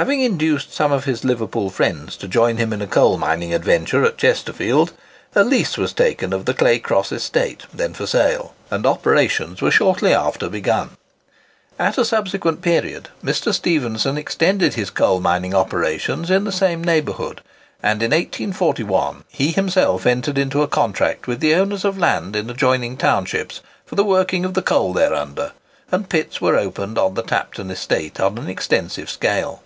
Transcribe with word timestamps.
Having 0.00 0.22
induced 0.22 0.72
some 0.72 0.90
of 0.90 1.04
his 1.04 1.22
Liverpool 1.22 1.68
friends 1.68 2.16
to 2.16 2.26
join 2.26 2.56
him 2.56 2.72
in 2.72 2.80
a 2.80 2.86
coal 2.86 3.18
mining 3.18 3.52
adventure 3.52 4.06
at 4.06 4.16
Chesterfield, 4.16 4.90
a 5.34 5.44
lease 5.44 5.76
was 5.76 5.92
taken 5.92 6.32
of 6.32 6.46
the 6.46 6.54
Claycross 6.54 7.12
estate, 7.12 7.64
then 7.74 7.92
for 7.92 8.06
sale, 8.06 8.54
and 8.70 8.86
operations 8.86 9.60
were 9.60 9.70
shortly 9.70 10.14
after 10.14 10.48
begun. 10.48 10.96
At 11.78 11.98
a 11.98 12.06
subsequent 12.06 12.62
period 12.62 13.10
Mr. 13.22 13.52
Stephenson 13.52 14.16
extended 14.16 14.72
his 14.72 14.88
coal 14.88 15.20
mining 15.20 15.54
operations 15.54 16.30
in 16.30 16.44
the 16.44 16.52
same 16.52 16.82
neighbourhood; 16.82 17.42
and 17.82 18.02
in 18.02 18.12
1841 18.12 19.24
he 19.28 19.50
himself 19.50 20.06
entered 20.06 20.38
into 20.38 20.62
a 20.62 20.68
contract 20.68 21.26
with 21.26 21.44
owners 21.44 21.84
of 21.84 21.98
land 21.98 22.34
in 22.34 22.48
adjoining 22.48 22.96
townships 22.96 23.60
for 23.84 23.96
the 23.96 24.04
working 24.04 24.46
of 24.46 24.54
the 24.54 24.62
coal 24.62 24.94
thereunder; 24.94 25.52
and 25.90 26.08
pits 26.08 26.40
were 26.40 26.56
opened 26.56 26.96
on 26.96 27.12
the 27.12 27.22
Tapton 27.22 27.70
estate 27.70 28.18
on 28.18 28.38
an 28.38 28.48
extensive 28.48 29.10
scale. 29.10 29.62